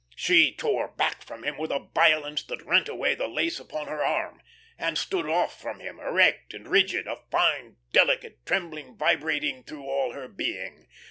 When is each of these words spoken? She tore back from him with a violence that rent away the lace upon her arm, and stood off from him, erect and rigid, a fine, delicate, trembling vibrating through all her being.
She 0.15 0.51
tore 0.55 0.87
back 0.87 1.21
from 1.21 1.43
him 1.43 1.59
with 1.59 1.71
a 1.71 1.87
violence 1.93 2.41
that 2.45 2.65
rent 2.65 2.89
away 2.89 3.13
the 3.13 3.27
lace 3.27 3.59
upon 3.59 3.85
her 3.85 4.03
arm, 4.03 4.41
and 4.75 4.97
stood 4.97 5.27
off 5.29 5.61
from 5.61 5.79
him, 5.79 5.99
erect 5.99 6.55
and 6.55 6.67
rigid, 6.67 7.05
a 7.05 7.17
fine, 7.29 7.75
delicate, 7.93 8.43
trembling 8.43 8.97
vibrating 8.97 9.63
through 9.63 9.85
all 9.85 10.13
her 10.13 10.27
being. 10.27 10.87